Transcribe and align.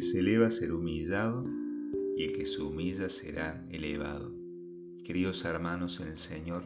se 0.00 0.20
eleva 0.20 0.50
será 0.50 0.74
humillado 0.74 1.44
y 2.16 2.24
el 2.24 2.32
que 2.32 2.46
se 2.46 2.62
humilla 2.62 3.10
será 3.10 3.66
elevado. 3.70 4.32
Queridos 5.04 5.44
hermanos 5.44 6.00
en 6.00 6.08
el 6.08 6.16
Señor, 6.16 6.62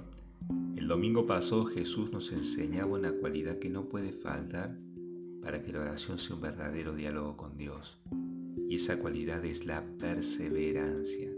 el 0.76 0.86
domingo 0.86 1.26
pasado 1.26 1.64
Jesús 1.64 2.12
nos 2.12 2.30
enseñaba 2.30 2.92
una 2.92 3.12
cualidad 3.12 3.58
que 3.58 3.70
no 3.70 3.88
puede 3.88 4.12
faltar 4.12 4.78
para 5.42 5.62
que 5.62 5.72
la 5.72 5.80
oración 5.80 6.18
sea 6.18 6.36
un 6.36 6.42
verdadero 6.42 6.94
diálogo 6.94 7.36
con 7.36 7.56
Dios. 7.56 7.98
Y 8.68 8.76
esa 8.76 8.98
cualidad 8.98 9.44
es 9.44 9.66
la 9.66 9.84
perseverancia. 9.98 11.30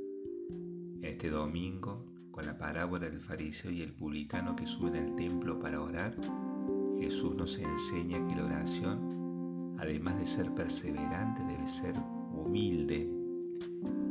Este 1.00 1.30
domingo, 1.30 2.04
con 2.30 2.44
la 2.44 2.58
parábola 2.58 3.08
del 3.08 3.18
fariseo 3.18 3.70
y 3.70 3.82
el 3.82 3.94
publicano 3.94 4.54
que 4.54 4.66
suben 4.66 4.96
al 4.96 5.16
templo 5.16 5.58
para 5.58 5.80
orar, 5.82 6.14
Jesús 6.98 7.34
nos 7.34 7.58
enseña 7.58 8.26
que 8.28 8.36
la 8.36 8.44
oración, 8.44 9.16
además 9.78 10.18
de 10.18 10.26
ser 10.26 10.52
perseverante, 10.54 11.44
debe 11.44 11.68
ser 11.68 11.94
humilde. 12.32 13.10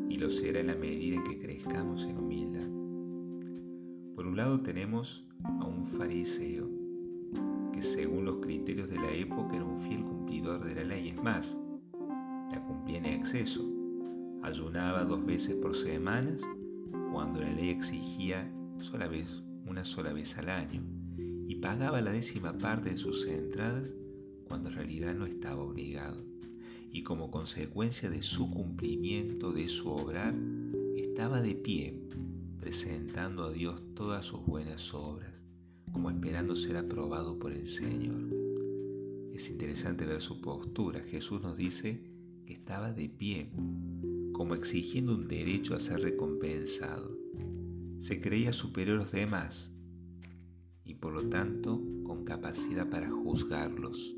Y 0.09 0.17
lo 0.17 0.29
será 0.29 0.59
en 0.59 0.67
la 0.67 0.75
medida 0.75 1.15
en 1.15 1.23
que 1.23 1.39
crezcamos 1.39 2.05
en 2.05 2.17
humildad. 2.17 2.67
Por 4.15 4.27
un 4.27 4.37
lado 4.37 4.61
tenemos 4.61 5.27
a 5.43 5.65
un 5.65 5.83
fariseo 5.83 6.69
que 7.73 7.81
según 7.81 8.25
los 8.25 8.37
criterios 8.37 8.89
de 8.89 8.95
la 8.95 9.11
época 9.11 9.55
era 9.55 9.65
un 9.65 9.77
fiel 9.77 10.03
cumplidor 10.03 10.63
de 10.63 10.75
la 10.75 10.83
ley. 10.83 11.09
Es 11.09 11.23
más, 11.23 11.59
la 12.51 12.63
cumplía 12.65 12.99
en 12.99 13.05
exceso. 13.05 13.69
Ayunaba 14.43 15.03
dos 15.03 15.25
veces 15.25 15.55
por 15.55 15.75
semana 15.75 16.37
cuando 17.11 17.41
la 17.41 17.51
ley 17.51 17.69
exigía 17.69 18.49
sola 18.77 19.07
vez, 19.07 19.43
una 19.65 19.83
sola 19.83 20.13
vez 20.13 20.37
al 20.37 20.49
año 20.49 20.81
y 21.47 21.55
pagaba 21.55 22.01
la 22.01 22.11
décima 22.11 22.57
parte 22.57 22.91
de 22.91 22.97
sus 22.97 23.27
entradas 23.27 23.95
cuando 24.47 24.69
en 24.69 24.75
realidad 24.75 25.13
no 25.15 25.25
estaba 25.25 25.61
obligado. 25.63 26.23
Y 26.91 27.03
como 27.03 27.29
consecuencia 27.29 28.09
de 28.09 28.21
su 28.21 28.49
cumplimiento, 28.49 29.51
de 29.51 29.67
su 29.67 29.89
obrar, 29.89 30.33
estaba 30.95 31.41
de 31.41 31.55
pie, 31.55 31.99
presentando 32.59 33.43
a 33.43 33.51
Dios 33.51 33.81
todas 33.95 34.25
sus 34.25 34.45
buenas 34.45 34.93
obras 34.93 35.35
como 35.95 36.09
esperando 36.09 36.57
ser 36.57 36.75
aprobado 36.75 37.39
por 37.39 37.53
el 37.53 37.67
Señor. 37.67 38.21
Es 39.33 39.49
interesante 39.49 40.05
ver 40.05 40.21
su 40.21 40.41
postura. 40.41 40.99
Jesús 40.99 41.41
nos 41.41 41.55
dice 41.55 42.03
que 42.45 42.51
estaba 42.51 42.91
de 42.91 43.07
pie, 43.07 43.49
como 44.33 44.55
exigiendo 44.55 45.15
un 45.15 45.29
derecho 45.29 45.73
a 45.73 45.79
ser 45.79 46.01
recompensado. 46.01 47.17
Se 47.99 48.19
creía 48.19 48.51
superior 48.51 48.97
a 48.97 49.03
los 49.03 49.13
demás 49.13 49.71
y 50.83 50.95
por 50.95 51.13
lo 51.13 51.29
tanto 51.29 51.81
con 52.03 52.25
capacidad 52.25 52.89
para 52.89 53.09
juzgarlos. 53.09 54.17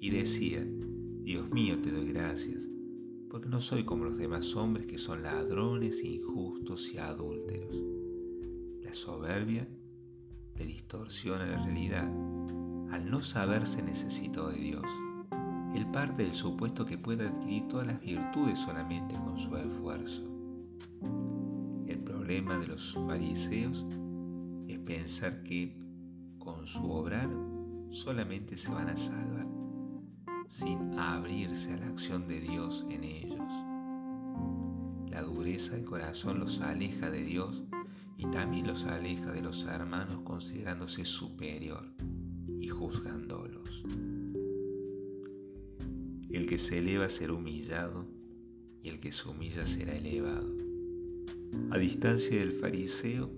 Y 0.00 0.10
decía, 0.10 0.66
Dios 1.22 1.50
mío, 1.52 1.80
te 1.80 1.90
doy 1.90 2.12
gracias, 2.12 2.68
porque 3.30 3.48
no 3.48 3.60
soy 3.60 3.84
como 3.84 4.04
los 4.04 4.18
demás 4.18 4.54
hombres 4.56 4.86
que 4.86 4.98
son 4.98 5.22
ladrones, 5.22 6.04
injustos 6.04 6.92
y 6.94 6.98
adúlteros. 6.98 7.82
La 8.82 8.94
soberbia 8.94 9.68
le 10.56 10.66
distorsiona 10.66 11.46
la 11.46 11.64
realidad. 11.64 12.08
Al 12.90 13.10
no 13.10 13.22
saberse 13.22 13.82
necesitado 13.82 14.50
de 14.50 14.58
Dios, 14.58 14.86
él 15.74 15.86
parte 15.90 16.22
del 16.22 16.34
supuesto 16.34 16.86
que 16.86 16.96
puede 16.96 17.26
adquirir 17.26 17.68
todas 17.68 17.86
las 17.86 18.00
virtudes 18.00 18.58
solamente 18.58 19.14
con 19.16 19.38
su 19.38 19.56
esfuerzo. 19.56 20.22
El 21.86 21.98
problema 21.98 22.58
de 22.58 22.68
los 22.68 22.94
fariseos 23.06 23.84
es 24.68 24.78
pensar 24.78 25.42
que 25.42 25.78
con 26.38 26.66
su 26.66 26.90
obrar 26.90 27.28
solamente 27.90 28.56
se 28.56 28.70
van 28.70 28.88
a 28.88 28.96
salvar, 28.96 29.46
sin 30.48 30.98
abrirse 30.98 31.72
a 31.72 31.76
la 31.78 31.88
acción 31.88 32.28
de 32.28 32.40
Dios 32.40 32.84
en 32.90 33.04
ellos. 33.04 33.52
La 35.10 35.22
dureza 35.22 35.74
del 35.74 35.84
corazón 35.84 36.40
los 36.40 36.60
aleja 36.60 37.10
de 37.10 37.22
Dios 37.22 37.64
y 38.16 38.26
también 38.30 38.66
los 38.66 38.84
aleja 38.84 39.32
de 39.32 39.42
los 39.42 39.64
hermanos 39.64 40.20
considerándose 40.24 41.04
superior 41.04 41.92
y 42.60 42.68
juzgándolos. 42.68 43.84
El 46.30 46.46
que 46.46 46.58
se 46.58 46.78
eleva 46.78 47.08
será 47.08 47.32
humillado 47.32 48.06
y 48.82 48.88
el 48.88 49.00
que 49.00 49.12
se 49.12 49.28
humilla 49.28 49.66
será 49.66 49.96
elevado. 49.96 50.54
A 51.70 51.78
distancia 51.78 52.38
del 52.38 52.52
fariseo 52.52 53.30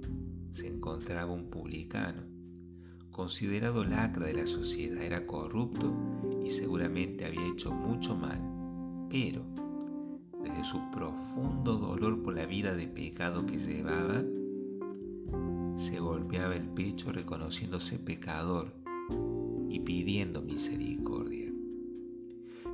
se 0.53 0.67
encontraba 0.67 1.33
un 1.33 1.49
publicano, 1.49 2.23
considerado 3.11 3.85
lacra 3.85 4.27
de 4.27 4.35
la 4.35 4.47
sociedad, 4.47 5.03
era 5.03 5.27
corrupto 5.27 5.95
y 6.45 6.51
seguramente 6.51 7.25
había 7.25 7.47
hecho 7.47 7.73
mucho 7.73 8.17
mal, 8.17 8.41
pero 9.11 9.45
desde 10.43 10.65
su 10.65 10.81
profundo 10.91 11.79
dolor 11.79 12.23
por 12.23 12.35
la 12.35 12.47
vida 12.47 12.75
de 12.75 12.89
pecado 12.89 13.45
que 13.47 13.59
llevaba, 13.59 14.25
se 15.77 16.01
golpeaba 16.01 16.57
el 16.57 16.69
pecho 16.69 17.13
reconociéndose 17.13 17.99
pecador 17.99 18.73
y 19.69 19.81
pidiendo 19.81 20.43
misericordia. 20.43 21.53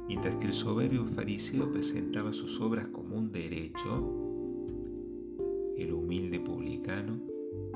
Mientras 0.07 0.37
que 0.37 0.47
el 0.47 0.53
soberbio 0.53 1.07
fariseo 1.07 1.71
presentaba 1.73 2.33
sus 2.33 2.61
obras 2.61 2.87
como 2.89 3.17
un 3.17 3.33
derecho, 3.33 4.25
el 5.77 5.93
humilde 5.93 6.41
publicano 6.41 7.19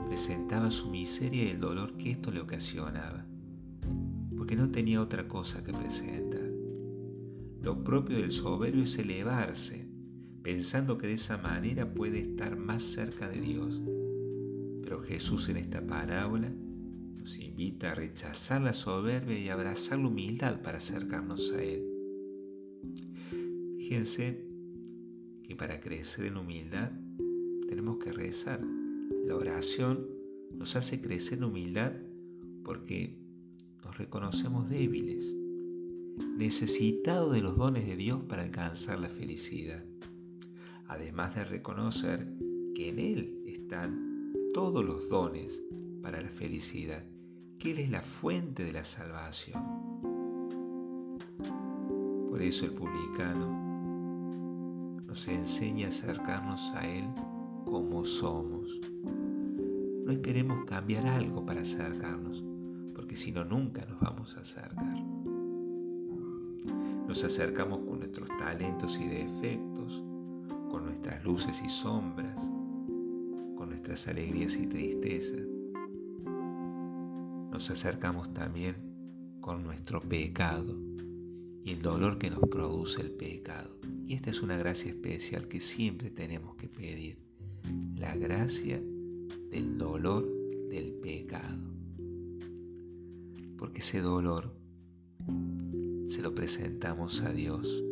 presentaba 0.06 0.70
su 0.70 0.90
miseria 0.90 1.44
y 1.44 1.48
el 1.48 1.60
dolor 1.60 1.96
que 1.96 2.10
esto 2.10 2.30
le 2.30 2.40
ocasionaba, 2.40 3.26
porque 4.48 4.62
no 4.62 4.70
tenía 4.70 5.02
otra 5.02 5.28
cosa 5.28 5.62
que 5.62 5.74
presentar. 5.74 6.50
Lo 7.60 7.84
propio 7.84 8.16
del 8.16 8.32
soberbio 8.32 8.84
es 8.84 8.96
elevarse, 8.96 9.86
pensando 10.42 10.96
que 10.96 11.06
de 11.06 11.12
esa 11.12 11.36
manera 11.36 11.92
puede 11.92 12.20
estar 12.20 12.56
más 12.56 12.82
cerca 12.82 13.28
de 13.28 13.42
Dios 13.42 13.82
pero 14.80 15.02
Jesús 15.02 15.50
en 15.50 15.58
esta 15.58 15.86
parábola 15.86 16.50
nos 17.18 17.36
invita 17.36 17.90
a 17.90 17.94
rechazar 17.94 18.62
la 18.62 18.72
soberbia 18.72 19.38
y 19.38 19.50
abrazar 19.50 19.98
la 19.98 20.08
humildad 20.08 20.62
para 20.62 20.78
acercarnos 20.78 21.52
a 21.52 21.62
Él. 21.62 21.84
Fíjense 23.76 24.48
que 25.42 25.54
para 25.56 25.78
crecer 25.78 26.24
en 26.24 26.38
humildad 26.38 26.90
tenemos 27.68 27.98
que 27.98 28.12
rezar. 28.14 28.62
La 29.26 29.36
oración 29.36 30.08
nos 30.52 30.74
hace 30.74 31.02
crecer 31.02 31.36
en 31.36 31.44
humildad 31.44 31.92
porque 32.64 33.27
nos 33.84 33.98
reconocemos 33.98 34.68
débiles, 34.68 35.34
necesitados 36.36 37.32
de 37.32 37.40
los 37.40 37.56
dones 37.56 37.86
de 37.86 37.96
Dios 37.96 38.20
para 38.28 38.42
alcanzar 38.42 38.98
la 38.98 39.08
felicidad, 39.08 39.84
además 40.86 41.34
de 41.34 41.44
reconocer 41.44 42.32
que 42.74 42.90
en 42.90 42.98
Él 42.98 43.42
están 43.46 44.32
todos 44.54 44.84
los 44.84 45.08
dones 45.08 45.62
para 46.02 46.20
la 46.20 46.28
felicidad, 46.28 47.04
que 47.58 47.72
Él 47.72 47.78
es 47.78 47.90
la 47.90 48.02
fuente 48.02 48.64
de 48.64 48.72
la 48.72 48.84
salvación. 48.84 49.62
Por 52.30 52.42
eso 52.42 52.66
el 52.66 52.72
publicano 52.72 53.68
nos 55.06 55.26
enseña 55.28 55.86
a 55.86 55.88
acercarnos 55.88 56.72
a 56.74 56.86
Él 56.86 57.04
como 57.64 58.04
somos. 58.04 58.80
No 60.04 60.12
esperemos 60.12 60.64
cambiar 60.66 61.06
algo 61.06 61.44
para 61.44 61.62
acercarnos, 61.62 62.44
porque 63.08 63.16
si 63.16 63.32
no, 63.32 63.42
nunca 63.42 63.86
nos 63.86 63.98
vamos 64.00 64.36
a 64.36 64.40
acercar. 64.40 65.02
Nos 67.08 67.24
acercamos 67.24 67.78
con 67.78 68.00
nuestros 68.00 68.28
talentos 68.36 69.00
y 69.00 69.06
defectos, 69.08 70.04
con 70.68 70.84
nuestras 70.84 71.24
luces 71.24 71.62
y 71.64 71.70
sombras, 71.70 72.38
nuestras 73.66 74.08
alegrías 74.08 74.56
y 74.56 74.66
tristezas. 74.66 75.40
Nos 77.50 77.70
acercamos 77.70 78.34
también 78.34 78.76
con 79.40 79.62
nuestro 79.62 80.02
pecado 80.02 80.76
y 81.64 81.70
el 81.70 81.80
dolor 81.80 82.18
que 82.18 82.28
nos 82.28 82.40
produce 82.50 83.00
el 83.00 83.12
pecado. 83.12 83.74
Y 84.04 84.12
esta 84.12 84.28
es 84.28 84.42
una 84.42 84.58
gracia 84.58 84.90
especial 84.90 85.48
que 85.48 85.62
siempre 85.62 86.10
tenemos 86.10 86.56
que 86.56 86.68
pedir, 86.68 87.16
la 87.96 88.14
gracia 88.16 88.82
del 89.50 89.78
dolor 89.78 90.28
del 90.68 90.92
pecado. 91.00 91.77
Porque 93.58 93.80
ese 93.80 94.00
dolor 94.00 94.54
se 96.06 96.22
lo 96.22 96.34
presentamos 96.34 97.20
a 97.22 97.32
Dios. 97.32 97.84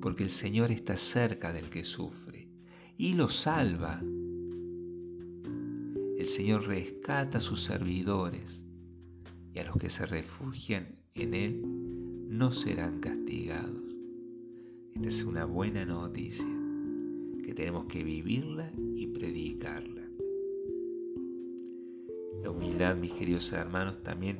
Porque 0.00 0.24
el 0.24 0.30
Señor 0.30 0.72
está 0.72 0.96
cerca 0.96 1.52
del 1.52 1.70
que 1.70 1.84
sufre 1.84 2.48
y 2.96 3.14
lo 3.14 3.28
salva 3.28 4.02
el 6.24 6.30
Señor 6.30 6.66
rescata 6.66 7.36
a 7.36 7.40
sus 7.42 7.62
servidores 7.62 8.64
y 9.52 9.58
a 9.58 9.64
los 9.64 9.76
que 9.76 9.90
se 9.90 10.06
refugian 10.06 10.88
en 11.12 11.34
Él 11.34 11.62
no 12.30 12.50
serán 12.50 13.00
castigados. 13.00 13.82
Esta 14.94 15.08
es 15.08 15.22
una 15.24 15.44
buena 15.44 15.84
noticia 15.84 16.48
que 17.44 17.52
tenemos 17.52 17.84
que 17.84 18.02
vivirla 18.04 18.72
y 18.96 19.08
predicarla. 19.08 20.03
La 22.44 22.50
humildad, 22.50 22.94
mis 22.96 23.12
queridos 23.12 23.50
hermanos, 23.54 24.02
también 24.02 24.38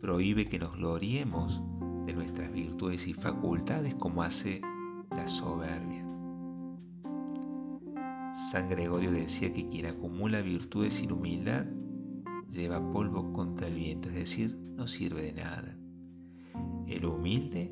prohíbe 0.00 0.48
que 0.48 0.58
nos 0.58 0.74
gloriemos 0.74 1.60
de 2.06 2.14
nuestras 2.14 2.50
virtudes 2.50 3.06
y 3.06 3.12
facultades 3.12 3.94
como 3.94 4.22
hace 4.22 4.62
la 5.10 5.28
soberbia. 5.28 6.02
San 8.50 8.70
Gregorio 8.70 9.12
decía 9.12 9.52
que 9.52 9.68
quien 9.68 9.84
acumula 9.84 10.40
virtudes 10.40 10.94
sin 10.94 11.12
humildad 11.12 11.66
lleva 12.50 12.90
polvo 12.90 13.30
contra 13.34 13.68
el 13.68 13.74
viento, 13.74 14.08
es 14.08 14.14
decir, 14.14 14.56
no 14.74 14.86
sirve 14.86 15.20
de 15.20 15.34
nada. 15.34 15.76
El 16.86 17.04
humilde 17.04 17.70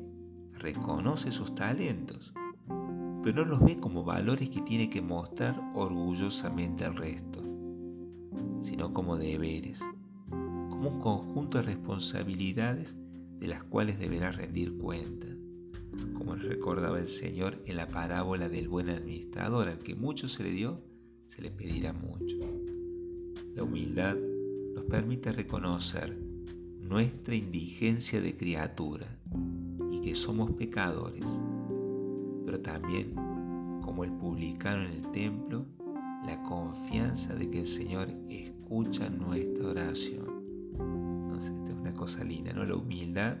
reconoce 0.59 1.31
sus 1.31 1.55
talentos, 1.55 2.35
pero 3.23 3.43
no 3.43 3.45
los 3.45 3.61
ve 3.61 3.77
como 3.77 4.03
valores 4.03 4.47
que 4.51 4.61
tiene 4.61 4.91
que 4.91 5.01
mostrar 5.01 5.59
orgullosamente 5.73 6.85
al 6.85 6.95
resto, 6.97 7.44
sino 8.65 8.93
como 8.93 9.15
deberes, 9.15 9.79
como 10.31 10.89
un 10.89 10.99
conjunto 10.99 11.59
de 11.59 11.65
responsabilidades 11.65 12.97
de 13.37 13.47
las 13.47 13.63
cuales 13.63 13.99
deberá 13.99 14.31
rendir 14.31 14.75
cuenta, 14.79 15.27
como 16.17 16.33
recordaba 16.33 16.99
el 16.99 17.07
Señor 17.07 17.61
en 17.67 17.77
la 17.77 17.87
parábola 17.87 18.49
del 18.49 18.67
buen 18.67 18.89
administrador, 18.89 19.69
al 19.69 19.77
que 19.77 19.93
mucho 19.93 20.27
se 20.27 20.43
le 20.43 20.49
dio, 20.49 20.81
se 21.27 21.43
le 21.43 21.51
pedirá 21.51 21.93
mucho. 21.93 22.37
La 23.53 23.61
humildad 23.61 24.17
nos 24.73 24.85
permite 24.85 25.31
reconocer 25.31 26.17
nuestra 26.81 27.35
indigencia 27.35 28.19
de 28.19 28.35
criatura 28.35 29.19
y 29.91 30.01
que 30.01 30.15
somos 30.15 30.49
pecadores, 30.53 31.39
pero 32.45 32.59
también, 32.61 33.13
como 33.83 34.03
el 34.03 34.11
publicano 34.13 34.87
en 34.87 34.91
el 34.91 35.11
templo, 35.11 35.67
la 36.25 36.41
confianza 36.41 37.35
de 37.35 37.51
que 37.51 37.59
el 37.59 37.67
Señor 37.67 38.09
escucha 38.65 39.07
nuestra 39.11 39.69
oración. 39.69 40.25
No 40.79 41.37
esta 41.37 41.71
es 41.71 41.77
una 41.79 41.93
cosa 41.93 42.23
linda, 42.23 42.51
¿no? 42.51 42.65
La 42.65 42.75
humildad 42.75 43.37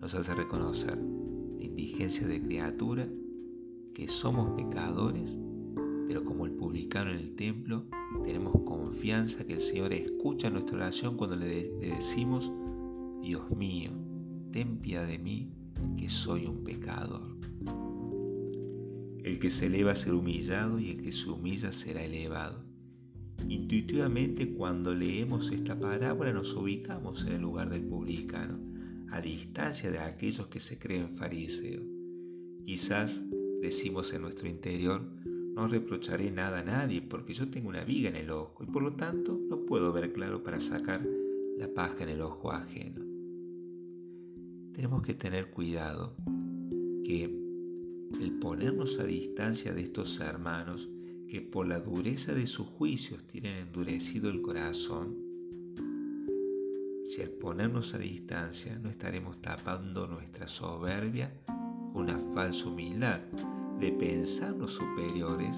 nos 0.00 0.14
hace 0.14 0.32
reconocer 0.36 0.96
la 0.96 1.64
indigencia 1.64 2.28
de 2.28 2.40
criatura, 2.40 3.08
que 3.92 4.06
somos 4.06 4.50
pecadores, 4.50 5.36
pero 6.06 6.24
como 6.24 6.46
el 6.46 6.52
publicano 6.52 7.10
en 7.10 7.18
el 7.18 7.34
templo, 7.34 7.86
tenemos 8.22 8.54
confianza 8.64 9.44
que 9.44 9.54
el 9.54 9.60
Señor 9.60 9.92
escucha 9.92 10.48
nuestra 10.48 10.76
oración 10.76 11.16
cuando 11.16 11.34
le, 11.34 11.72
decimos, 11.80 12.52
Dios 13.20 13.50
mío, 13.50 13.90
ten 14.52 14.78
piedad 14.78 15.08
de 15.08 15.18
mí, 15.18 15.50
que 15.96 16.08
soy 16.08 16.46
un 16.46 16.62
pecador. 16.62 17.36
El 19.24 19.40
que 19.40 19.50
se 19.50 19.66
eleva 19.66 19.96
será 19.96 20.14
humillado 20.14 20.78
y 20.78 20.90
el 20.90 21.02
que 21.02 21.10
se 21.10 21.28
humilla 21.30 21.72
será 21.72 22.04
elevado. 22.04 22.61
Intuitivamente 23.48 24.52
cuando 24.52 24.94
leemos 24.94 25.50
esta 25.50 25.78
parábola 25.78 26.32
nos 26.32 26.54
ubicamos 26.54 27.24
en 27.26 27.34
el 27.34 27.42
lugar 27.42 27.70
del 27.70 27.84
publicano, 27.84 28.58
a 29.10 29.20
distancia 29.20 29.90
de 29.90 29.98
aquellos 29.98 30.46
que 30.46 30.60
se 30.60 30.78
creen 30.78 31.08
fariseos. 31.08 31.84
Quizás 32.64 33.24
decimos 33.60 34.12
en 34.12 34.22
nuestro 34.22 34.48
interior, 34.48 35.02
no 35.54 35.68
reprocharé 35.68 36.30
nada 36.30 36.60
a 36.60 36.64
nadie 36.64 37.02
porque 37.02 37.34
yo 37.34 37.50
tengo 37.50 37.68
una 37.68 37.84
viga 37.84 38.08
en 38.08 38.16
el 38.16 38.30
ojo 38.30 38.64
y 38.64 38.66
por 38.66 38.82
lo 38.82 38.94
tanto 38.94 39.38
no 39.50 39.66
puedo 39.66 39.92
ver 39.92 40.12
claro 40.12 40.42
para 40.42 40.60
sacar 40.60 41.06
la 41.58 41.68
paja 41.74 42.02
en 42.04 42.08
el 42.08 42.22
ojo 42.22 42.50
ajeno. 42.52 43.04
Tenemos 44.72 45.02
que 45.02 45.14
tener 45.14 45.50
cuidado 45.50 46.16
que 47.04 47.24
el 48.20 48.38
ponernos 48.40 48.98
a 48.98 49.04
distancia 49.04 49.74
de 49.74 49.82
estos 49.82 50.18
hermanos 50.20 50.88
que 51.32 51.40
por 51.40 51.66
la 51.66 51.80
dureza 51.80 52.34
de 52.34 52.46
sus 52.46 52.66
juicios 52.66 53.24
tienen 53.26 53.56
endurecido 53.56 54.28
el 54.28 54.42
corazón, 54.42 55.16
si 57.06 57.22
al 57.22 57.30
ponernos 57.30 57.94
a 57.94 57.98
distancia 57.98 58.78
no 58.78 58.90
estaremos 58.90 59.40
tapando 59.40 60.06
nuestra 60.06 60.46
soberbia 60.46 61.32
con 61.46 62.02
una 62.02 62.18
falsa 62.34 62.68
humildad, 62.68 63.18
de 63.80 63.92
pensarnos 63.92 64.72
superiores 64.72 65.56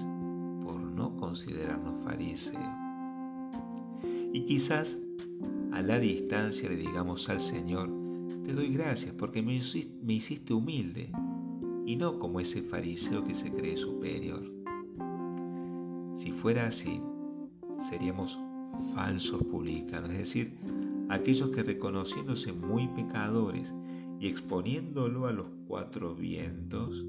por 0.63 0.79
no 0.79 1.17
considerarnos 1.17 2.01
fariseos. 2.05 2.63
Y 4.31 4.45
quizás 4.45 5.01
a 5.73 5.81
la 5.81 5.99
distancia 5.99 6.69
le 6.69 6.77
digamos 6.77 7.27
al 7.27 7.41
Señor, 7.41 7.91
te 8.45 8.53
doy 8.53 8.69
gracias 8.69 9.13
porque 9.13 9.41
me 9.41 9.55
hiciste, 9.55 10.53
humilde 10.53 11.11
y 11.85 11.97
no 11.97 12.17
como 12.17 12.39
ese 12.39 12.61
fariseo 12.61 13.25
que 13.25 13.35
se 13.35 13.51
cree 13.51 13.75
superior. 13.75 14.54
Si 16.15 16.31
fuera 16.31 16.67
así, 16.67 17.01
seríamos 17.77 18.39
falsos 18.93 19.43
publicanos, 19.43 20.09
es 20.11 20.17
decir, 20.19 20.57
aquellos 21.09 21.49
que 21.49 21.61
reconociéndose 21.61 22.53
muy 22.53 22.87
pecadores 22.87 23.75
y 24.21 24.27
exponiéndolo 24.27 25.27
a 25.27 25.33
los 25.33 25.47
cuatro 25.67 26.15
vientos, 26.15 27.05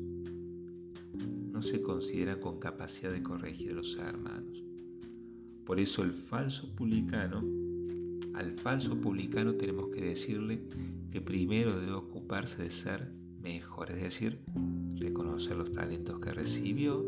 no 1.53 1.63
se 1.63 1.81
consideran 1.83 2.41
con 2.41 2.59
capacidad 2.59 3.13
de 3.13 3.23
corregir 3.23 3.71
a 3.71 3.75
los 3.75 3.97
hermanos. 3.97 4.65
Por 5.65 5.79
eso 5.79 6.03
el 6.03 6.13
falso 6.13 6.75
publicano, 6.75 7.45
al 8.35 8.53
falso 8.55 9.01
publicano 9.01 9.55
tenemos 9.55 9.89
que 9.91 10.05
decirle 10.05 10.67
que 11.13 11.21
primero 11.21 11.79
debe 11.79 11.93
ocuparse 11.93 12.65
de 12.65 12.71
ser 12.71 13.13
mejor, 13.41 13.89
es 13.93 14.03
decir, 14.03 14.41
reconocer 14.97 15.57
los 15.57 15.71
talentos 15.71 16.19
que 16.19 16.33
recibió, 16.33 17.07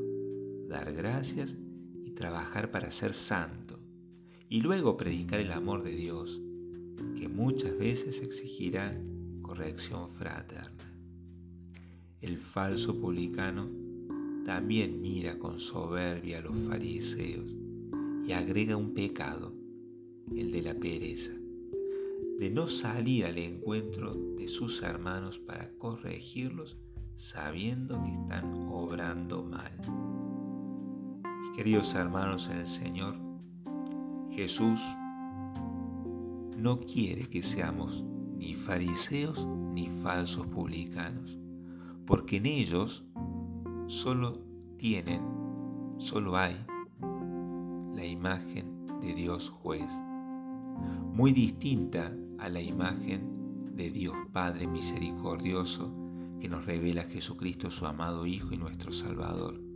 dar 0.68 0.92
gracias 0.92 1.56
trabajar 2.18 2.72
para 2.72 2.90
ser 2.90 3.14
santo. 3.14 3.78
Y 4.48 4.60
luego 4.60 4.96
predicar 4.96 5.38
el 5.38 5.52
amor 5.52 5.84
de 5.84 5.94
Dios, 5.94 6.40
que 7.16 7.28
muchas 7.28 7.78
veces 7.78 8.20
exigirá 8.22 9.00
corrección 9.40 10.08
fraterna. 10.08 10.92
El 12.20 12.38
falso 12.38 13.00
publicano 13.00 13.70
también 14.44 15.00
mira 15.00 15.38
con 15.38 15.60
soberbia 15.60 16.38
a 16.38 16.42
los 16.42 16.58
fariseos 16.58 17.54
y 18.26 18.32
agrega 18.32 18.76
un 18.76 18.94
pecado, 18.94 19.54
el 20.34 20.50
de 20.50 20.62
la 20.62 20.74
pereza, 20.74 21.34
de 22.40 22.50
no 22.50 22.66
salir 22.66 23.26
al 23.26 23.38
encuentro 23.38 24.14
de 24.36 24.48
sus 24.48 24.82
hermanos 24.82 25.38
para 25.38 25.70
corregirlos 25.78 26.78
sabiendo 27.14 28.02
que 28.02 28.10
están 28.10 28.68
obrando 28.70 29.44
mal. 29.44 30.27
Queridos 31.54 31.94
hermanos 31.94 32.48
en 32.48 32.58
el 32.58 32.66
Señor, 32.66 33.16
Jesús 34.30 34.80
no 36.56 36.80
quiere 36.80 37.28
que 37.28 37.42
seamos 37.42 38.04
ni 38.36 38.54
fariseos 38.54 39.46
ni 39.74 39.88
falsos 39.88 40.46
publicanos, 40.46 41.38
porque 42.06 42.36
en 42.36 42.46
ellos 42.46 43.04
solo 43.86 44.40
tienen, 44.76 45.22
solo 45.98 46.36
hay 46.36 46.56
la 47.92 48.04
imagen 48.04 48.86
de 49.00 49.14
Dios 49.14 49.50
juez, 49.50 49.90
muy 51.12 51.32
distinta 51.32 52.12
a 52.38 52.48
la 52.48 52.60
imagen 52.60 53.74
de 53.74 53.90
Dios 53.90 54.14
Padre 54.32 54.66
misericordioso 54.66 55.92
que 56.40 56.48
nos 56.48 56.66
revela 56.66 57.02
Jesucristo 57.04 57.70
su 57.70 57.86
amado 57.86 58.26
Hijo 58.26 58.52
y 58.52 58.56
nuestro 58.56 58.92
Salvador. 58.92 59.67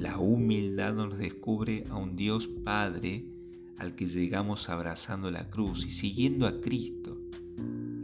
La 0.00 0.18
humildad 0.18 0.94
nos 0.94 1.18
descubre 1.18 1.84
a 1.90 1.96
un 1.96 2.16
Dios 2.16 2.46
Padre 2.46 3.26
al 3.78 3.94
que 3.94 4.06
llegamos 4.06 4.68
abrazando 4.68 5.30
la 5.30 5.50
cruz 5.50 5.86
y 5.86 5.90
siguiendo 5.90 6.46
a 6.46 6.60
Cristo. 6.60 7.18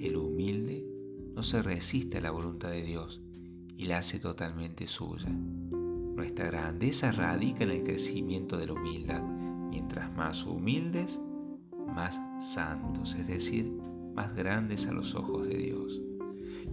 El 0.00 0.16
humilde 0.16 0.87
no 1.35 1.42
se 1.42 1.62
resiste 1.62 2.18
a 2.18 2.21
la 2.21 2.30
voluntad 2.30 2.71
de 2.71 2.83
Dios, 2.83 3.21
y 3.76 3.87
la 3.87 3.99
hace 3.99 4.18
totalmente 4.18 4.88
suya. 4.88 5.28
Nuestra 5.30 6.47
grandeza 6.47 7.12
radica 7.12 7.64
en 7.64 7.71
el 7.71 7.85
crecimiento 7.85 8.59
de 8.59 8.66
la 8.66 8.73
humildad. 8.73 9.23
Mientras 9.71 10.14
más 10.16 10.45
humildes, 10.45 11.21
más 11.95 12.21
santos, 12.40 13.14
es 13.14 13.28
decir, 13.28 13.71
más 14.14 14.35
grandes 14.35 14.88
a 14.88 14.92
los 14.92 15.14
ojos 15.14 15.47
de 15.47 15.57
Dios. 15.57 16.00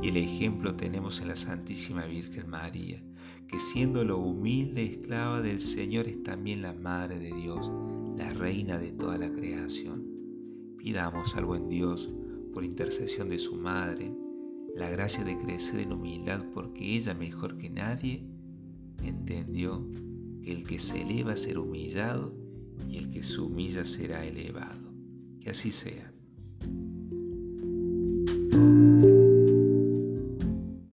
Y 0.02 0.10
el 0.10 0.18
ejemplo 0.18 0.76
tenemos 0.76 1.22
en 1.22 1.30
la 1.30 1.36
Santísima 1.36 2.06
Virgen 2.06 2.50
María, 2.50 3.02
que 3.48 3.60
siendo 3.60 4.04
lo 4.04 4.18
humilde 4.18 4.84
esclava 4.84 5.42
del 5.42 5.60
Señor 5.60 6.08
es 6.08 6.24
también 6.24 6.62
la 6.62 6.74
Madre 6.74 7.20
de 7.20 7.34
Dios, 7.34 7.72
la 8.18 8.34
Reina 8.34 8.78
de 8.78 8.92
toda 8.92 9.18
la 9.18 9.32
creación. 9.32 10.06
Pidamos 10.78 11.36
al 11.36 11.46
buen 11.46 11.70
Dios, 11.70 12.12
por 12.54 12.64
intercesión 12.64 13.30
de 13.30 13.40
su 13.40 13.56
Madre, 13.56 14.14
la 14.76 14.90
gracia 14.90 15.24
de 15.24 15.38
crecer 15.38 15.80
en 15.80 15.94
humildad 15.94 16.44
porque 16.54 16.96
ella 16.96 17.14
mejor 17.14 17.58
que 17.58 17.70
nadie 17.70 18.26
entendió 19.04 19.90
que 20.42 20.52
el 20.52 20.66
que 20.66 20.80
se 20.80 21.02
eleva 21.02 21.36
será 21.36 21.62
humillado 21.62 22.34
y 22.90 22.98
el 22.98 23.10
que 23.10 23.24
se 23.24 23.42
humilla 23.42 23.86
será 23.86 24.26
elevado. 24.26 24.94
Que 25.40 25.52
así 25.52 25.72
sea. 25.72 26.12